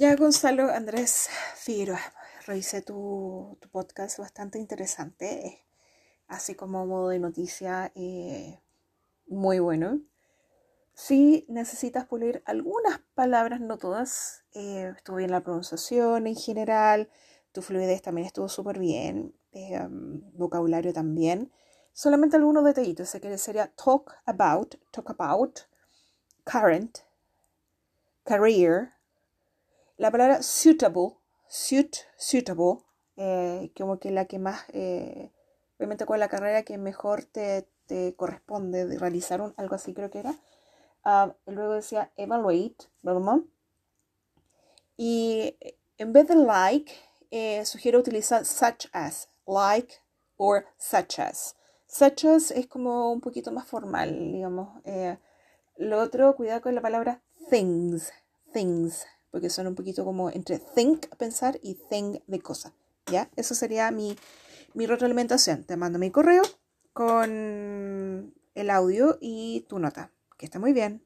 Ya, 0.00 0.16
Gonzalo 0.16 0.70
Andrés 0.70 1.28
Figueroa, 1.56 2.00
revisé 2.46 2.80
tu, 2.80 3.58
podcast 3.70 4.18
bastante 4.18 4.58
interesante, 4.58 5.66
así 6.26 6.54
como 6.54 6.86
modo 6.86 7.10
de 7.10 7.18
noticia, 7.18 7.92
eh, 7.94 8.62
muy 9.26 9.58
bueno. 9.58 10.00
Sí 10.94 11.44
necesitas 11.50 12.06
pulir 12.06 12.42
algunas 12.46 13.00
palabras, 13.14 13.60
no 13.60 13.76
todas. 13.76 14.42
Eh, 14.54 14.90
estuvo 14.96 15.16
bien 15.16 15.32
la 15.32 15.42
pronunciación 15.42 16.26
en 16.26 16.34
general, 16.34 17.10
tu 17.52 17.60
fluidez 17.60 18.00
también 18.00 18.26
estuvo 18.26 18.48
súper 18.48 18.78
bien, 18.78 19.34
eh, 19.52 19.86
vocabulario 20.32 20.94
también. 20.94 21.52
Solamente 21.92 22.36
algunos 22.36 22.64
detallitos, 22.64 23.12
que 23.20 23.36
sería 23.36 23.70
talk 23.76 24.14
about, 24.24 24.76
talk 24.92 25.10
about, 25.10 25.60
current, 26.44 27.00
career, 28.24 28.94
la 30.00 30.10
palabra 30.10 30.42
suitable, 30.42 31.18
suit, 31.46 31.94
suitable, 32.16 32.78
eh, 33.18 33.70
como 33.76 33.98
que 33.98 34.10
la 34.10 34.24
que 34.24 34.38
más, 34.38 34.62
eh, 34.72 35.30
obviamente 35.76 36.06
con 36.06 36.18
la 36.18 36.28
carrera 36.28 36.62
que 36.62 36.78
mejor 36.78 37.24
te, 37.24 37.68
te 37.84 38.14
corresponde 38.16 38.86
de 38.86 38.98
realizar 38.98 39.42
un, 39.42 39.52
algo 39.58 39.74
así 39.74 39.92
creo 39.92 40.10
que 40.10 40.20
era. 40.20 40.34
Uh, 41.04 41.32
luego 41.50 41.74
decía 41.74 42.10
evaluate, 42.16 42.86
¿verdad? 43.02 43.40
Y 44.96 45.54
en 45.98 46.14
vez 46.14 46.28
de 46.28 46.36
like, 46.36 46.90
eh, 47.30 47.66
sugiero 47.66 47.98
utilizar 47.98 48.46
such 48.46 48.86
as, 48.94 49.28
like 49.46 49.96
or 50.38 50.64
such 50.78 51.18
as. 51.18 51.56
Such 51.86 52.24
as 52.24 52.50
es 52.52 52.66
como 52.68 53.12
un 53.12 53.20
poquito 53.20 53.52
más 53.52 53.66
formal, 53.66 54.32
digamos. 54.32 54.80
Eh, 54.86 55.18
lo 55.76 56.00
otro, 56.00 56.34
cuidado 56.36 56.62
con 56.62 56.74
la 56.74 56.80
palabra 56.80 57.20
things, 57.50 58.10
things 58.54 59.06
porque 59.30 59.50
son 59.50 59.66
un 59.66 59.74
poquito 59.74 60.04
como 60.04 60.30
entre 60.30 60.58
think, 60.58 61.06
pensar, 61.16 61.58
y 61.62 61.74
thing 61.88 62.18
de 62.26 62.40
cosa. 62.40 62.72
¿Ya? 63.06 63.30
Eso 63.36 63.54
sería 63.54 63.90
mi, 63.90 64.16
mi 64.74 64.86
retroalimentación. 64.86 65.64
Te 65.64 65.76
mando 65.76 65.98
mi 65.98 66.10
correo 66.10 66.42
con 66.92 68.34
el 68.54 68.70
audio 68.70 69.18
y 69.20 69.64
tu 69.68 69.78
nota. 69.78 70.10
Que 70.36 70.46
está 70.46 70.58
muy 70.58 70.72
bien. 70.72 70.98